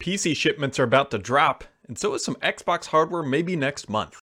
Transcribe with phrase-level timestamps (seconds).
[0.00, 4.20] PC shipments are about to drop, and so is some Xbox hardware maybe next month.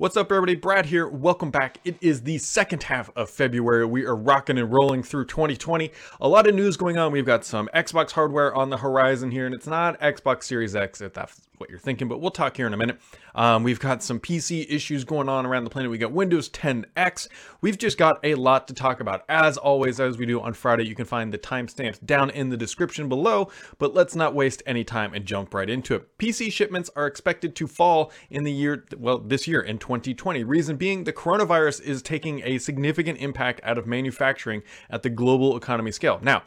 [0.00, 0.54] What's up, everybody?
[0.54, 1.08] Brad here.
[1.08, 1.80] Welcome back.
[1.84, 3.84] It is the second half of February.
[3.84, 5.90] We are rocking and rolling through 2020.
[6.20, 7.10] A lot of news going on.
[7.10, 11.00] We've got some Xbox hardware on the horizon here, and it's not Xbox Series X,
[11.00, 13.00] if that's what you're thinking, but we'll talk here in a minute.
[13.34, 15.90] Um, we've got some PC issues going on around the planet.
[15.90, 17.28] We got Windows 10X.
[17.60, 19.24] We've just got a lot to talk about.
[19.28, 22.56] As always, as we do on Friday, you can find the timestamps down in the
[22.56, 26.18] description below, but let's not waste any time and jump right into it.
[26.18, 30.44] PC shipments are expected to fall in the year, well, this year in 2020.
[30.44, 35.56] Reason being, the coronavirus is taking a significant impact out of manufacturing at the global
[35.56, 36.20] economy scale.
[36.22, 36.42] Now,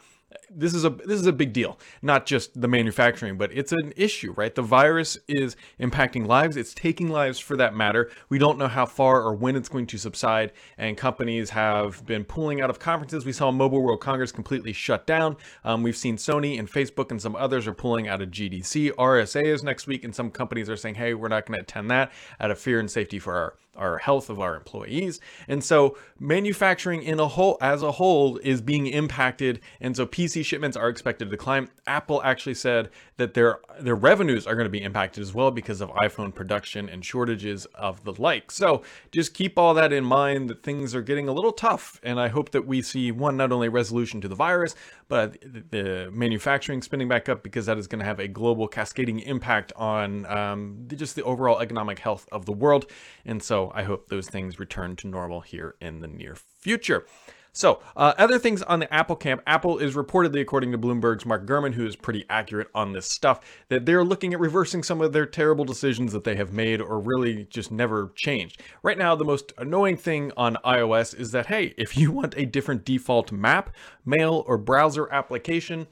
[0.50, 3.92] this is a this is a big deal not just the manufacturing but it's an
[3.96, 4.54] issue right?
[4.54, 6.56] The virus is impacting lives.
[6.56, 8.10] It's taking lives for that matter.
[8.28, 12.24] We don't know how far or when it's going to subside and companies have been
[12.24, 13.24] pulling out of conferences.
[13.24, 15.36] We saw mobile world congress completely shut down.
[15.64, 19.44] Um, we've seen sony and facebook and some others are pulling out of gdc rsa
[19.44, 22.12] is next week and some companies are saying hey we're not going to attend that
[22.40, 25.20] out of fear and safety for our our health of our employees.
[25.48, 30.44] And so manufacturing in a whole as a whole is being impacted and so PC
[30.44, 31.68] shipments are expected to decline.
[31.86, 35.80] Apple actually said that their their revenues are going to be impacted as well because
[35.80, 38.52] of iPhone production and shortages of the like.
[38.52, 42.20] So just keep all that in mind that things are getting a little tough and
[42.20, 44.76] I hope that we see one not only resolution to the virus
[45.08, 49.18] but the manufacturing spinning back up because that is going to have a global cascading
[49.20, 52.86] impact on um, just the overall economic health of the world.
[53.26, 57.06] And so I hope those things return to normal here in the near future.
[57.54, 59.42] So, uh, other things on the Apple camp.
[59.46, 63.40] Apple is reportedly, according to Bloomberg's Mark Gurman, who is pretty accurate on this stuff,
[63.68, 66.98] that they're looking at reversing some of their terrible decisions that they have made or
[66.98, 68.62] really just never changed.
[68.82, 72.46] Right now, the most annoying thing on iOS is that, hey, if you want a
[72.46, 73.74] different default map,
[74.06, 75.88] mail, or browser application,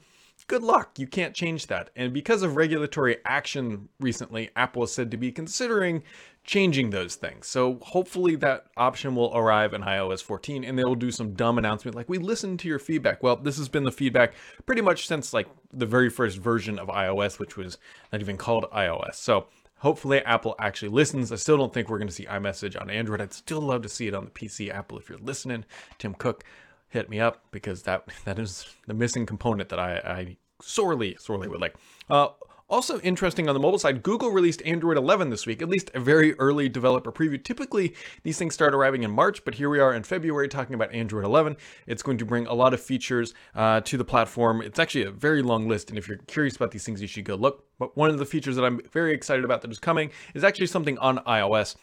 [0.51, 0.99] good luck.
[0.99, 1.91] You can't change that.
[1.95, 6.03] And because of regulatory action recently, Apple is said to be considering
[6.43, 7.47] changing those things.
[7.47, 11.95] So hopefully that option will arrive in iOS 14 and they'll do some dumb announcement
[11.95, 13.23] like we listened to your feedback.
[13.23, 14.33] Well, this has been the feedback
[14.65, 17.77] pretty much since like the very first version of iOS, which was
[18.11, 19.15] not even called iOS.
[19.15, 19.47] So
[19.77, 21.31] hopefully Apple actually listens.
[21.31, 23.21] I still don't think we're going to see iMessage on Android.
[23.21, 24.69] I'd still love to see it on the PC.
[24.69, 25.63] Apple, if you're listening,
[25.97, 26.43] Tim Cook,
[26.89, 31.47] hit me up because that that is the missing component that I, I sorely, sorely
[31.47, 31.75] would like.
[32.09, 32.29] Uh,
[32.71, 35.99] also interesting on the mobile side, Google released Android 11 this week, at least a
[35.99, 37.43] very early developer preview.
[37.43, 40.91] Typically, these things start arriving in March, but here we are in February talking about
[40.93, 41.57] Android 11.
[41.85, 44.61] It's going to bring a lot of features uh, to the platform.
[44.61, 47.25] It's actually a very long list, and if you're curious about these things, you should
[47.25, 47.65] go look.
[47.77, 50.67] But one of the features that I'm very excited about that is coming is actually
[50.67, 51.75] something on iOS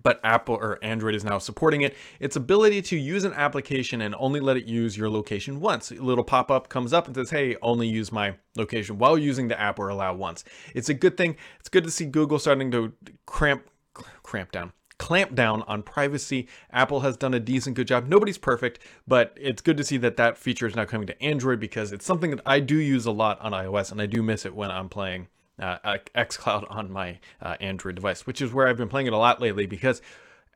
[0.00, 1.96] but Apple or Android is now supporting it.
[2.20, 5.90] Its ability to use an application and only let it use your location once.
[5.90, 9.48] A little pop up comes up and says, hey, only use my location while using
[9.48, 10.44] the app or allow once.
[10.74, 11.36] It's a good thing.
[11.60, 12.92] It's good to see Google starting to
[13.26, 13.68] cramp,
[14.22, 14.72] cramp down.
[14.98, 16.46] Clamp down on privacy.
[16.70, 18.06] Apple has done a decent good job.
[18.06, 21.58] Nobody's perfect, but it's good to see that that feature is now coming to Android
[21.58, 24.46] because it's something that I do use a lot on iOS and I do miss
[24.46, 25.26] it when I'm playing
[25.62, 29.18] uh, xCloud on my uh, Android device, which is where I've been playing it a
[29.18, 30.02] lot lately because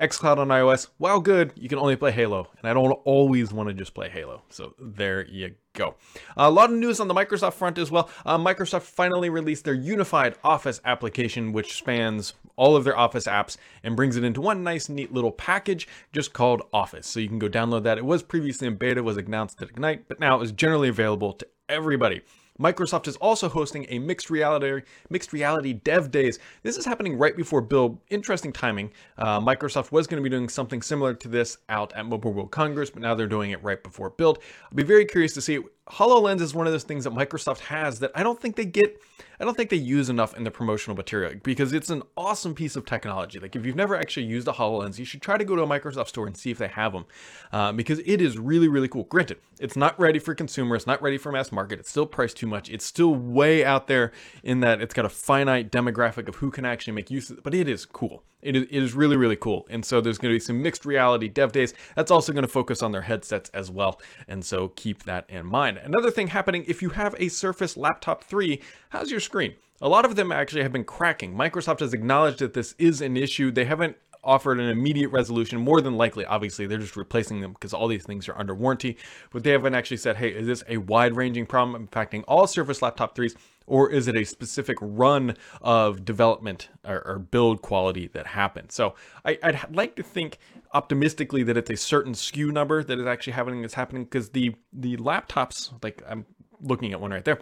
[0.00, 3.68] xCloud on iOS, while good, you can only play Halo, and I don't always want
[3.68, 4.42] to just play Halo.
[4.50, 5.94] So there you go.
[6.36, 8.10] a lot of news on the Microsoft front as well.
[8.24, 13.56] Uh, Microsoft finally released their unified Office application, which spans all of their Office apps
[13.82, 17.06] and brings it into one nice, neat little package just called Office.
[17.06, 17.98] So you can go download that.
[17.98, 21.46] It was previously in beta, was announced at Ignite, but now is generally available to
[21.68, 22.22] everybody.
[22.58, 26.38] Microsoft is also hosting a mixed reality mixed reality dev days.
[26.62, 27.98] This is happening right before Build.
[28.08, 28.90] Interesting timing.
[29.18, 32.50] Uh, Microsoft was going to be doing something similar to this out at Mobile World
[32.50, 34.38] Congress, but now they're doing it right before Build.
[34.64, 35.60] I'll be very curious to see.
[35.88, 39.00] HoloLens is one of those things that Microsoft has that I don't think they get
[39.38, 42.74] I don't think they use enough in the promotional material because it's an awesome piece
[42.74, 43.38] of technology.
[43.38, 45.66] Like if you've never actually used a HoloLens, you should try to go to a
[45.66, 47.04] Microsoft store and see if they have them
[47.52, 49.04] uh, because it is really, really cool.
[49.04, 50.74] Granted, it's not ready for consumer.
[50.74, 51.78] It's not ready for mass market.
[51.78, 52.70] It's still priced too much.
[52.70, 54.10] It's still way out there
[54.42, 57.44] in that it's got a finite demographic of who can actually make use of it,
[57.44, 58.22] but it is cool.
[58.42, 59.66] It is, it is really, really cool.
[59.70, 61.74] And so there's going to be some mixed reality dev days.
[61.94, 64.00] That's also going to focus on their headsets as well.
[64.28, 65.78] And so keep that in mind.
[65.78, 68.60] Another thing happening if you have a Surface Laptop 3,
[68.90, 69.54] how's your screen?
[69.80, 71.34] A lot of them actually have been cracking.
[71.34, 73.50] Microsoft has acknowledged that this is an issue.
[73.50, 75.60] They haven't offered an immediate resolution.
[75.60, 78.96] More than likely, obviously, they're just replacing them because all these things are under warranty.
[79.30, 82.82] But they haven't actually said, hey, is this a wide ranging problem impacting all Surface
[82.82, 83.36] Laptop 3s?
[83.66, 88.72] Or is it a specific run of development or, or build quality that happened?
[88.72, 90.38] So I, would like to think
[90.72, 94.54] optimistically that it's a certain SKU number that is actually happening is happening because the
[94.72, 96.26] the laptops, like I'm
[96.60, 97.40] looking at one right there,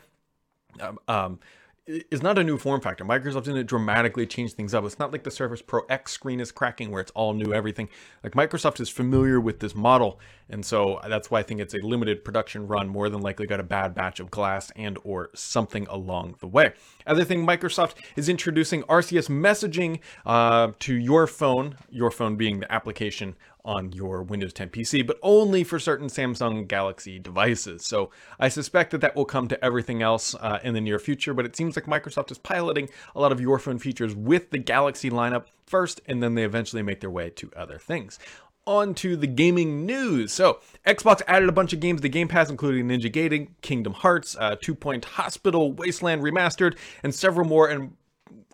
[0.80, 1.40] um, um
[1.86, 3.04] is not a new form factor.
[3.04, 4.84] Microsoft didn't dramatically change things up.
[4.84, 7.90] It's not like the Surface Pro X screen is cracking where it's all new everything.
[8.22, 11.78] Like Microsoft is familiar with this model, and so that's why I think it's a
[11.78, 12.88] limited production run.
[12.88, 16.72] More than likely, got a bad batch of glass and or something along the way.
[17.06, 21.76] Other thing, Microsoft is introducing RCS messaging uh, to your phone.
[21.90, 26.68] Your phone being the application on your Windows 10 PC, but only for certain Samsung
[26.68, 27.84] Galaxy devices.
[27.84, 31.32] So I suspect that that will come to everything else uh, in the near future,
[31.32, 34.58] but it seems like Microsoft is piloting a lot of your phone features with the
[34.58, 38.18] Galaxy lineup first, and then they eventually make their way to other things.
[38.66, 40.32] On to the gaming news.
[40.32, 44.36] So, Xbox added a bunch of games to Game Pass, including Ninja Gaiden, Kingdom Hearts,
[44.40, 47.68] uh, Two Point Hospital, Wasteland Remastered, and several more.
[47.68, 47.94] And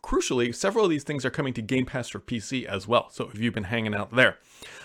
[0.03, 3.09] crucially, several of these things are coming to Game Pass for PC as well.
[3.11, 4.39] So, if you've been hanging out there.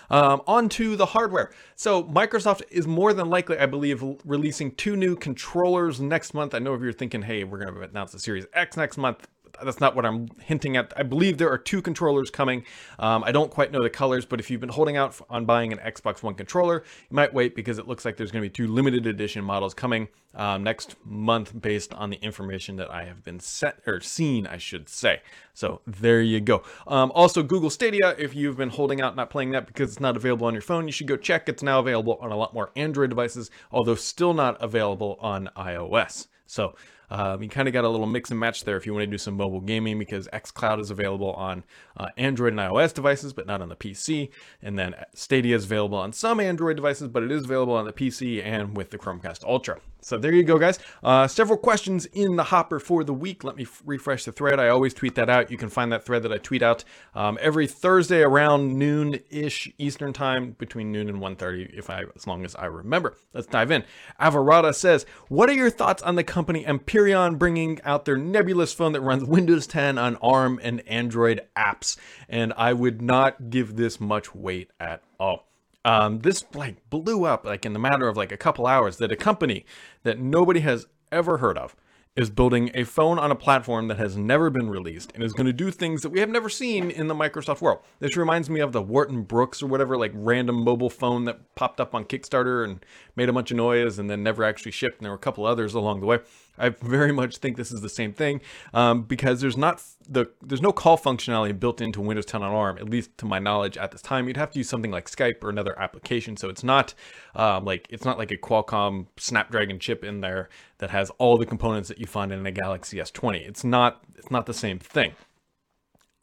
[0.09, 1.51] Um, on to the hardware.
[1.75, 6.53] So Microsoft is more than likely, I believe, releasing two new controllers next month.
[6.53, 9.27] I know if you're thinking, hey, we're going to announce the Series X next month,
[9.63, 10.93] that's not what I'm hinting at.
[10.95, 12.63] I believe there are two controllers coming.
[12.99, 15.71] Um, I don't quite know the colors, but if you've been holding out on buying
[15.71, 18.53] an Xbox One controller, you might wait because it looks like there's going to be
[18.53, 23.23] two limited edition models coming um, next month based on the information that I have
[23.23, 25.21] been set or seen, I should say.
[25.53, 26.63] So there you go.
[26.87, 30.17] Um, also, Google Stadia, if you've been holding out not playing that because it's not
[30.17, 31.47] available on your phone, you should go check.
[31.47, 36.27] It's now available on a lot more Android devices, although still not available on iOS.
[36.45, 36.75] So
[37.09, 39.11] um, you kind of got a little mix and match there if you want to
[39.11, 41.63] do some mobile gaming because xCloud is available on
[41.97, 44.29] uh, Android and iOS devices, but not on the PC.
[44.61, 47.93] And then Stadia is available on some Android devices, but it is available on the
[47.93, 49.79] PC and with the Chromecast Ultra.
[50.05, 50.77] So there you go, guys.
[51.03, 53.43] Uh, several questions in the hopper for the week.
[53.43, 54.59] Let me f- refresh the thread.
[54.59, 55.49] I always tweet that out.
[55.49, 56.83] You can find that thread that I tweet out
[57.15, 62.45] um, every Thursday around noon-ish Eastern time, between noon and 1.30, if I, as long
[62.45, 63.17] as I remember.
[63.33, 63.83] Let's dive in.
[64.21, 66.63] Avarada says, what are your thoughts on the company
[66.95, 71.97] Empyrean bringing out their nebulous phone that runs Windows 10 on ARM and Android apps?
[72.29, 75.45] And I would not give this much weight at all.
[75.83, 79.11] Um, this like blew up like in the matter of like a couple hours that
[79.11, 79.65] a company
[80.03, 81.75] that nobody has ever heard of
[82.15, 85.45] is building a phone on a platform that has never been released and is going
[85.45, 87.79] to do things that we have never seen in the Microsoft world.
[87.99, 91.81] This reminds me of the Wharton Brooks or whatever, like random mobile phone that popped
[91.81, 92.85] up on Kickstarter and
[93.17, 94.99] made a bunch of noise and then never actually shipped.
[94.99, 96.19] And there were a couple others along the way.
[96.57, 98.39] I very much think this is the same thing
[98.73, 102.77] um, because there's not the there's no call functionality built into Windows 10 on ARM,
[102.77, 104.27] at least to my knowledge at this time.
[104.27, 106.37] You'd have to use something like Skype or another application.
[106.37, 106.93] So it's not
[107.35, 110.47] um, like it's not like a Qualcomm Snapdragon chip in there
[110.79, 113.47] that has all the components that you find in a Galaxy S20.
[113.47, 115.13] It's not it's not the same thing.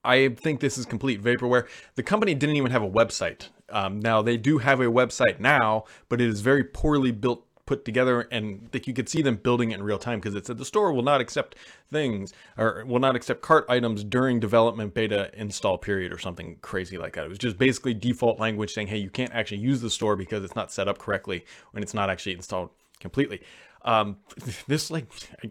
[0.04, 1.66] I think this is complete vaporware.
[1.94, 3.48] The company didn't even have a website.
[3.68, 7.84] Um, now they do have a website now, but it is very poorly built put
[7.84, 10.58] together and like you could see them building it in real time because it said
[10.58, 11.54] the store will not accept
[11.92, 16.98] things or will not accept cart items during development beta install period or something crazy
[16.98, 17.24] like that.
[17.24, 20.42] It was just basically default language saying, hey, you can't actually use the store because
[20.42, 23.40] it's not set up correctly and it's not actually installed completely.
[23.84, 24.18] Um,
[24.66, 25.06] this like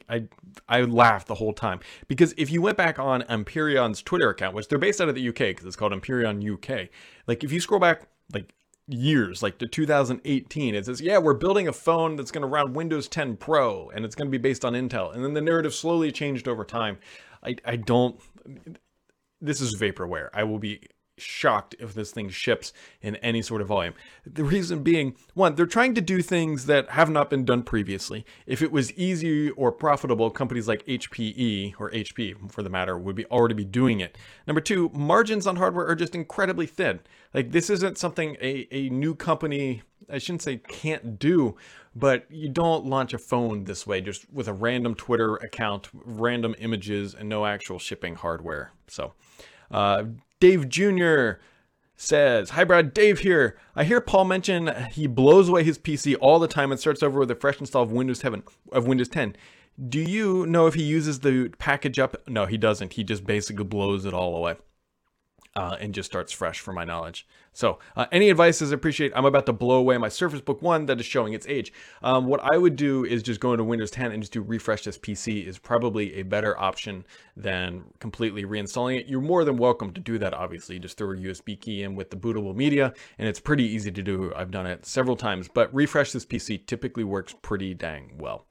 [0.09, 0.27] I, I
[0.69, 4.67] I laughed the whole time because if you went back on Empyrean's Twitter account, which
[4.67, 6.89] they're based out of the UK because it's called Empyrean UK,
[7.27, 8.53] like if you scroll back like
[8.87, 10.75] years, like to 2018.
[10.75, 14.05] It says, yeah, we're building a phone that's going to run Windows 10 Pro and
[14.05, 15.13] it's going to be based on Intel.
[15.13, 16.97] And then the narrative slowly changed over time.
[17.43, 18.19] I, I don't,
[19.39, 20.29] this is vaporware.
[20.33, 20.81] I will be
[21.17, 23.93] shocked if this thing ships in any sort of volume.
[24.25, 28.25] The reason being, one, they're trying to do things that have not been done previously.
[28.45, 33.15] If it was easy or profitable, companies like HPE or HP for the matter would
[33.15, 34.17] be already be doing it.
[34.47, 36.99] Number two, margins on hardware are just incredibly thin.
[37.33, 41.55] Like this isn't something a, a new company, I shouldn't say can't do,
[41.95, 46.55] but you don't launch a phone this way just with a random Twitter account, random
[46.59, 48.71] images, and no actual shipping hardware.
[48.87, 49.13] So,
[49.69, 50.03] uh,
[50.41, 51.33] Dave Jr.
[51.95, 53.57] says, Hi Brad, Dave here.
[53.75, 57.19] I hear Paul mention he blows away his PC all the time and starts over
[57.19, 59.35] with a fresh install of Windows 7 of Windows 10.
[59.87, 62.27] Do you know if he uses the package up?
[62.27, 62.93] No, he doesn't.
[62.93, 64.55] He just basically blows it all away
[65.55, 67.27] uh, and just starts fresh for my knowledge.
[67.53, 69.15] So, uh, any advice is appreciated.
[69.15, 71.73] I'm about to blow away my Surface Book 1 that is showing its age.
[72.01, 74.85] Um, what I would do is just go into Windows 10 and just do refresh
[74.85, 77.05] this PC is probably a better option
[77.35, 79.07] than completely reinstalling it.
[79.07, 80.79] You're more than welcome to do that, obviously.
[80.79, 84.01] Just throw a USB key in with the bootable media, and it's pretty easy to
[84.01, 84.31] do.
[84.33, 88.45] I've done it several times, but refresh this PC typically works pretty dang well.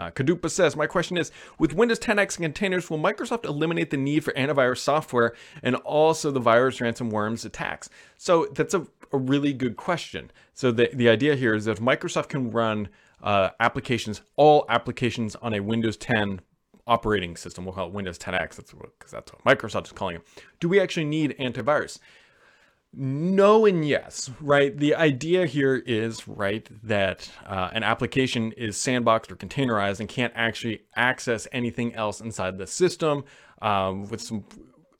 [0.00, 3.98] Uh, Kadupa says, My question is With Windows 10X and containers, will Microsoft eliminate the
[3.98, 7.90] need for antivirus software and also the virus ransomworms attacks?
[8.16, 10.30] So that's a, a really good question.
[10.54, 12.88] So the, the idea here is that if Microsoft can run
[13.22, 16.40] uh, applications, all applications on a Windows 10
[16.86, 18.74] operating system, we'll call it Windows 10X, that's
[19.10, 20.22] that's what Microsoft is calling it.
[20.60, 21.98] Do we actually need antivirus?
[22.92, 24.76] No and yes, right?
[24.76, 30.32] The idea here is, right, that uh, an application is sandboxed or containerized and can't
[30.34, 33.24] actually access anything else inside the system
[33.62, 34.44] um, with some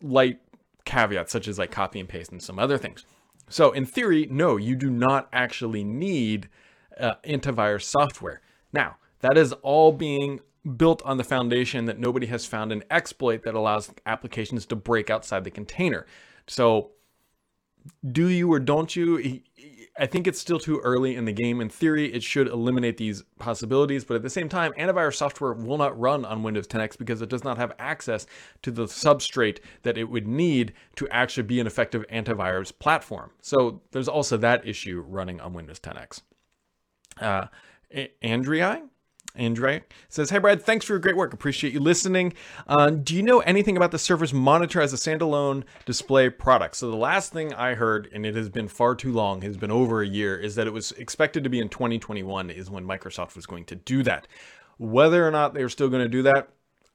[0.00, 0.38] light
[0.84, 3.04] caveats, such as like copy and paste and some other things.
[3.48, 6.48] So, in theory, no, you do not actually need
[6.98, 8.40] uh, antivirus software.
[8.72, 10.40] Now, that is all being
[10.76, 15.10] built on the foundation that nobody has found an exploit that allows applications to break
[15.10, 16.06] outside the container.
[16.46, 16.92] So,
[18.10, 19.40] do you or don't you?
[19.98, 21.60] I think it's still too early in the game.
[21.60, 25.76] In theory, it should eliminate these possibilities, but at the same time, antivirus software will
[25.76, 28.26] not run on Windows 10X because it does not have access
[28.62, 33.30] to the substrate that it would need to actually be an effective antivirus platform.
[33.42, 36.22] So there's also that issue running on Windows 10X.
[37.20, 37.46] Uh,
[38.22, 38.80] Andrei
[39.38, 41.32] Andre says, Hey Brad, thanks for your great work.
[41.32, 42.32] Appreciate you listening.
[42.66, 46.76] Uh, do you know anything about the Surface Monitor as a standalone display product?
[46.76, 49.70] So, the last thing I heard, and it has been far too long, has been
[49.70, 53.36] over a year, is that it was expected to be in 2021 is when Microsoft
[53.36, 54.26] was going to do that.
[54.78, 56.48] Whether or not they're still going to do that,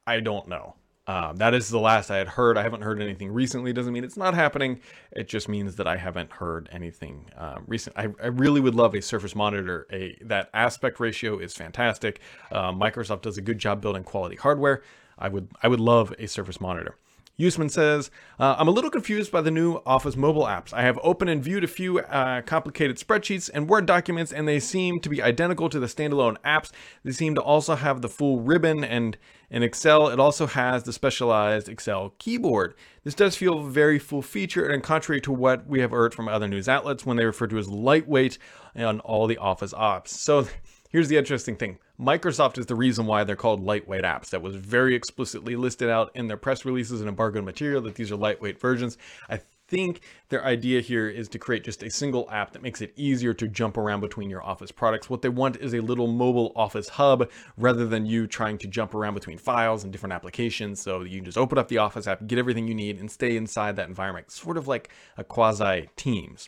[0.08, 0.76] I don't know.
[1.08, 2.58] Um, that is the last I had heard.
[2.58, 3.72] I haven't heard anything recently.
[3.74, 4.80] Doesn't mean it's not happening.
[5.12, 7.96] It just means that I haven't heard anything uh, recent.
[7.96, 9.86] I, I, really would love a Surface Monitor.
[9.92, 12.22] A that aspect ratio is fantastic.
[12.52, 14.82] Uh, Microsoft does a good job building quality hardware.
[15.18, 16.96] I would I would love a Surface Monitor.
[17.40, 20.74] Usman says, uh, I'm a little confused by the new Office mobile apps.
[20.74, 24.60] I have opened and viewed a few uh, complicated spreadsheets and Word documents, and they
[24.60, 26.72] seem to be identical to the standalone apps.
[27.04, 29.18] They seem to also have the full ribbon, and
[29.50, 32.74] in Excel, it also has the specialized Excel keyboard.
[33.04, 36.48] This does feel very full featured and contrary to what we have heard from other
[36.48, 38.38] news outlets when they refer to as lightweight
[38.76, 40.08] on all the Office apps.
[40.08, 40.48] So
[40.96, 44.30] here's the interesting thing Microsoft is the reason why they're called lightweight apps.
[44.30, 48.14] That was very explicitly listed out in their press releases and embargoed material that these
[48.14, 48.98] are lightweight versions.
[49.30, 50.00] I think
[50.30, 53.46] their idea here is to create just a single app that makes it easier to
[53.50, 55.10] jump around between your Office products.
[55.10, 58.96] What they want is a little mobile Office hub rather than you trying to jump
[58.96, 60.82] around between files and different applications.
[60.82, 63.36] So you can just open up the Office app, get everything you need, and stay
[63.36, 66.48] inside that environment, sort of like a quasi Teams.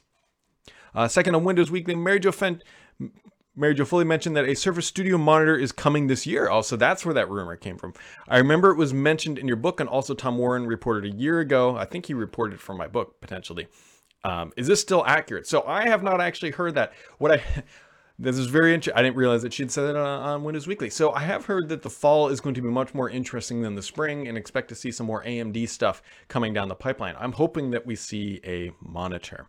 [0.96, 2.62] Uh, second on Windows Weekly, Mary Jo Fent
[3.60, 6.48] Mary Jo Foley mentioned that a Surface Studio monitor is coming this year.
[6.48, 7.94] Also, that's where that rumor came from.
[8.28, 11.40] I remember it was mentioned in your book, and also Tom Warren reported a year
[11.40, 11.76] ago.
[11.76, 13.68] I think he reported from my book potentially.
[14.24, 15.48] Um, is this still accurate?
[15.48, 16.94] So I have not actually heard that.
[17.18, 17.42] What I
[18.20, 19.00] this is very interesting.
[19.00, 20.92] I didn't realize that she'd said it on, on, Windows Weekly.
[20.92, 23.74] So I have heard that the fall is going to be much more interesting than
[23.74, 27.16] the spring, and expect to see some more AMD stuff coming down the pipeline.
[27.18, 29.48] I'm hoping that we see a monitor.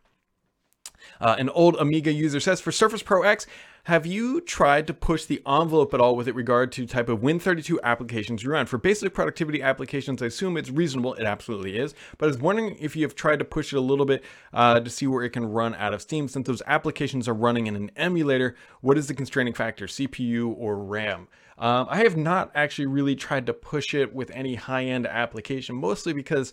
[1.21, 3.47] Uh, an old Amiga user says for Surface Pro X,
[3.85, 7.78] have you tried to push the envelope at all with regard to type of Win32
[7.83, 8.67] applications you run?
[8.67, 11.14] For basic productivity applications, I assume it's reasonable.
[11.14, 11.95] It absolutely is.
[12.19, 14.81] But I was wondering if you have tried to push it a little bit uh,
[14.81, 16.28] to see where it can run out of Steam.
[16.28, 20.76] Since those applications are running in an emulator, what is the constraining factor, CPU or
[20.76, 21.28] RAM?
[21.57, 26.12] Um, I have not actually really tried to push it with any high-end application, mostly
[26.12, 26.52] because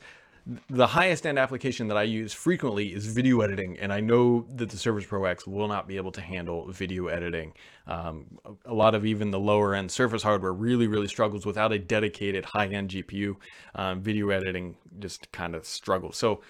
[0.70, 4.70] the highest end application that I use frequently is video editing, and I know that
[4.70, 7.54] the Surface Pro X will not be able to handle video editing.
[7.88, 8.26] Um,
[8.66, 12.46] a lot of even the lower end Surface hardware really, really struggles without a dedicated
[12.46, 13.38] high end GPU.
[13.74, 16.16] Um, video editing just kind of struggles.
[16.16, 16.42] So,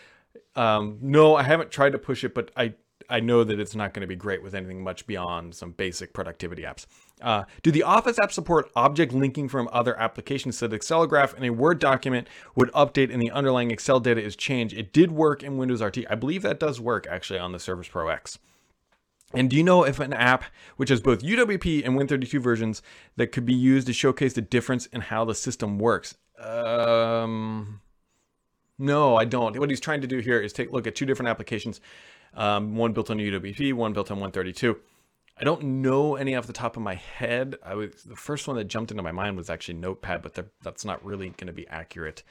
[0.58, 2.74] um, no, I haven't tried to push it, but I
[3.10, 6.14] I know that it's not going to be great with anything much beyond some basic
[6.14, 6.86] productivity apps.
[7.22, 11.36] Uh, do the Office apps support object linking from other applications so the Excel graph
[11.36, 14.76] in a Word document would update and the underlying Excel data is changed?
[14.76, 16.00] It did work in Windows RT.
[16.10, 18.40] I believe that does work actually on the Surface Pro X.
[19.34, 20.46] And do you know if an app
[20.78, 22.82] which has both UWP and Win32 versions
[23.18, 26.16] that could be used to showcase the difference in how the system works?
[26.40, 27.82] Um,
[28.78, 29.58] no, I don't.
[29.60, 31.82] What he's trying to do here is take a look at two different applications,
[32.36, 34.75] um, one built on UWP, one built on Win32.
[35.38, 37.58] I don't know any off the top of my head.
[37.63, 40.86] I was the first one that jumped into my mind was actually Notepad, but that's
[40.86, 42.24] not really going to be accurate.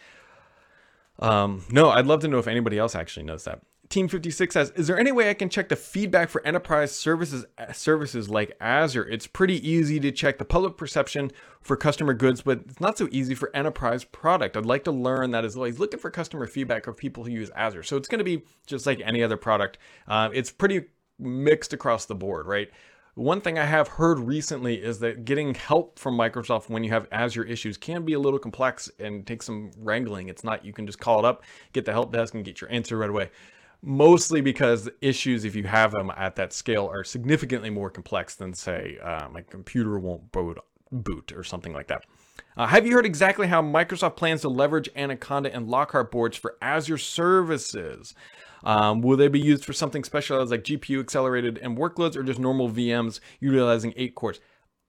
[1.18, 3.60] Um, no, I'd love to know if anybody else actually knows that.
[3.88, 7.44] Team 56 says, "Is there any way I can check the feedback for enterprise services
[7.72, 9.06] services like Azure?
[9.08, 13.08] It's pretty easy to check the public perception for customer goods, but it's not so
[13.10, 14.56] easy for enterprise product.
[14.56, 15.66] I'd like to learn that as well.
[15.66, 18.42] He's looking for customer feedback of people who use Azure, so it's going to be
[18.66, 19.78] just like any other product.
[20.08, 20.86] Uh, it's pretty
[21.18, 22.70] mixed across the board, right?
[23.16, 27.06] One thing I have heard recently is that getting help from Microsoft when you have
[27.12, 30.28] Azure issues can be a little complex and take some wrangling.
[30.28, 32.72] It's not you can just call it up, get the help desk, and get your
[32.72, 33.30] answer right away.
[33.86, 38.54] Mostly because issues, if you have them at that scale, are significantly more complex than,
[38.54, 40.58] say, uh, my computer won't boot,
[40.90, 42.06] boot or something like that.
[42.56, 46.56] Uh, have you heard exactly how Microsoft plans to leverage Anaconda and Lockhart boards for
[46.62, 48.14] Azure services?
[48.62, 52.38] Um, will they be used for something specialized like GPU accelerated and workloads or just
[52.38, 54.40] normal VMs utilizing eight cores?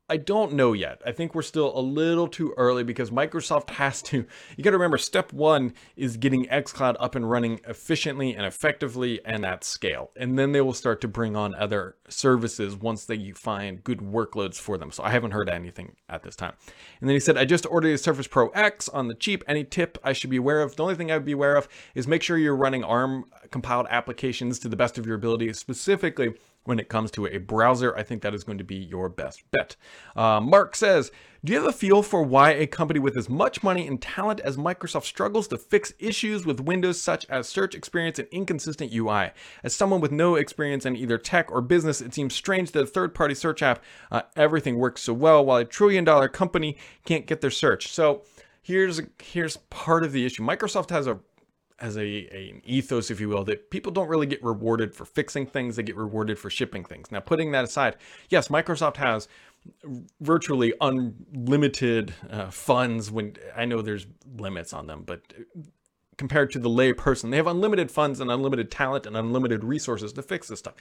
[0.07, 1.01] I don't know yet.
[1.03, 4.27] I think we're still a little too early because Microsoft has to.
[4.55, 9.19] You got to remember, step one is getting xCloud up and running efficiently and effectively
[9.25, 10.11] and at scale.
[10.15, 14.57] And then they will start to bring on other services once they find good workloads
[14.57, 14.91] for them.
[14.91, 16.53] So I haven't heard anything at this time.
[17.01, 19.43] And then he said, I just ordered a Surface Pro X on the cheap.
[19.47, 20.75] Any tip I should be aware of?
[20.75, 24.59] The only thing I'd be aware of is make sure you're running ARM compiled applications
[24.59, 26.35] to the best of your ability, specifically
[26.65, 27.95] when it comes to a browser.
[27.95, 29.75] I think that is going to be your best bet.
[30.15, 31.11] Uh, Mark says,
[31.43, 34.41] Do you have a feel for why a company with as much money and talent
[34.41, 39.31] as Microsoft struggles to fix issues with Windows such as search experience and inconsistent UI?
[39.63, 42.87] As someone with no experience in either tech or business, it seems strange that a
[42.87, 47.27] third party search app, uh, everything works so well, while a trillion dollar company can't
[47.27, 47.91] get their search.
[47.91, 48.23] So,
[48.61, 50.43] here's here's part of the issue.
[50.43, 51.19] Microsoft has a
[51.79, 55.05] as a, a, an ethos, if you will, that people don't really get rewarded for
[55.05, 57.11] fixing things; they get rewarded for shipping things.
[57.11, 57.97] Now, putting that aside,
[58.29, 59.27] yes, Microsoft has
[60.21, 63.11] virtually unlimited uh, funds.
[63.11, 65.21] When I know there's limits on them, but
[66.17, 70.13] compared to the lay person, they have unlimited funds and unlimited talent and unlimited resources
[70.13, 70.75] to fix this stuff.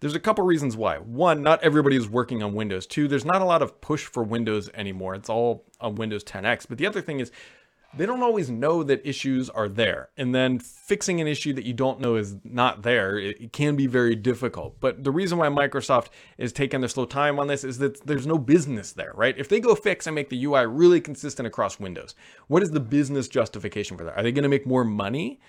[0.00, 0.96] There's a couple reasons why.
[0.98, 2.86] One, not everybody is working on Windows.
[2.86, 5.14] Two, there's not a lot of push for Windows anymore.
[5.14, 6.66] It's all on Windows 10X.
[6.68, 7.30] But the other thing is
[7.92, 10.10] they don't always know that issues are there.
[10.16, 13.74] And then fixing an issue that you don't know is not there, it, it, can
[13.74, 14.78] be very difficult.
[14.80, 18.26] But the reason why Microsoft is taking their slow time on this is that there's
[18.26, 19.36] no business there, right?
[19.36, 22.14] If they go fix and make the UI really consistent across Windows,
[22.46, 24.16] what is the business justification for that?
[24.16, 25.40] Are they going to make more money?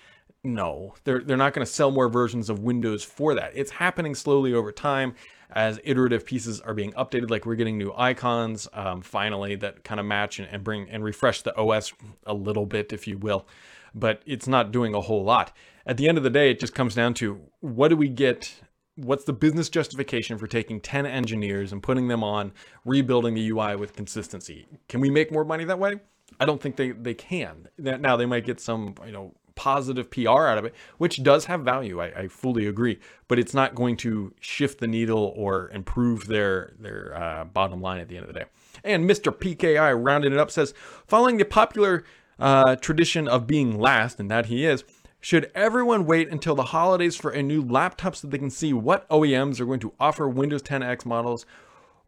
[0.44, 3.52] No, they're, they're not going to sell more versions of Windows for that.
[3.54, 5.14] It's happening slowly over time
[5.50, 7.30] as iterative pieces are being updated.
[7.30, 11.04] Like we're getting new icons um, finally that kind of match and, and bring and
[11.04, 11.92] refresh the OS
[12.26, 13.46] a little bit, if you will.
[13.94, 15.56] But it's not doing a whole lot.
[15.86, 18.52] At the end of the day, it just comes down to what do we get
[18.96, 22.52] what's the business justification for taking 10 engineers and putting them on
[22.84, 24.66] rebuilding the UI with consistency?
[24.88, 26.00] Can we make more money that way?
[26.40, 27.68] I don't think they, they can.
[27.78, 31.60] Now they might get some, you know, positive PR out of it, which does have
[31.60, 32.02] value.
[32.02, 32.98] I, I, fully agree,
[33.28, 38.00] but it's not going to shift the needle or improve their their uh, bottom line
[38.00, 38.46] at the end of the day.
[38.82, 39.32] And Mr.
[39.32, 40.74] PKI rounding it up says,
[41.06, 42.02] following the popular
[42.40, 44.82] uh, tradition of being last, and that he is.
[45.20, 49.08] Should everyone wait until the holidays for a new laptop so they can see what
[49.10, 51.46] OEMs are going to offer Windows 10X models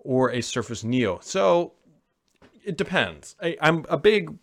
[0.01, 1.21] or a Surface Neo?
[1.23, 1.75] So
[2.65, 3.37] it depends.
[3.41, 4.37] I, I'm a big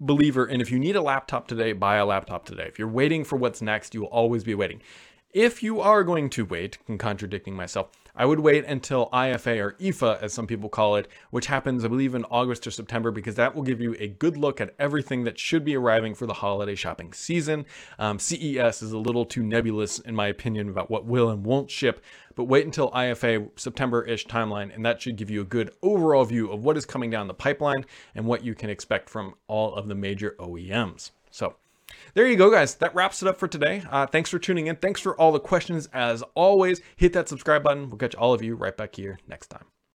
[0.00, 2.66] believer in if you need a laptop today, buy a laptop today.
[2.66, 4.80] If you're waiting for what's next, you will always be waiting.
[5.34, 9.72] If you are going to wait, I'm contradicting myself, I would wait until IFA or
[9.72, 13.34] IFA, as some people call it, which happens, I believe, in August or September, because
[13.34, 16.34] that will give you a good look at everything that should be arriving for the
[16.34, 17.66] holiday shopping season.
[17.98, 21.68] Um, CES is a little too nebulous, in my opinion, about what will and won't
[21.68, 22.04] ship,
[22.36, 26.24] but wait until IFA September ish timeline, and that should give you a good overall
[26.24, 29.74] view of what is coming down the pipeline and what you can expect from all
[29.74, 31.10] of the major OEMs.
[31.32, 31.56] So,
[32.14, 32.76] there you go, guys.
[32.76, 33.82] That wraps it up for today.
[33.90, 34.76] Uh, thanks for tuning in.
[34.76, 35.88] Thanks for all the questions.
[35.92, 37.90] As always, hit that subscribe button.
[37.90, 39.73] We'll catch all of you right back here next time.